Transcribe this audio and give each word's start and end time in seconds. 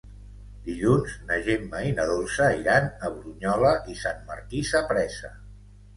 Dilluns 0.67 1.17
na 1.31 1.37
Gemma 1.49 1.83
i 1.89 1.93
na 1.99 2.07
Dolça 2.11 2.47
iran 2.63 2.89
a 2.89 3.11
Brunyola 3.19 3.75
i 3.95 3.99
Sant 4.05 4.27
Martí 4.31 4.65
Sapresa. 4.71 5.33